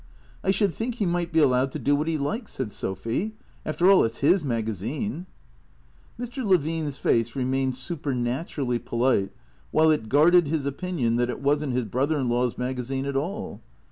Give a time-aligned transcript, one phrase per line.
[0.43, 3.35] "I should think he might be allowed to do what he likes," said Sophy.
[3.63, 5.27] "After all, it's his magazine."
[6.19, 6.43] Mr.
[6.43, 9.31] Levine's face remained supernaturally polite
[9.69, 13.05] while it guarded his opinion that it was n't his brother in law's maga zine
[13.05, 13.61] at all.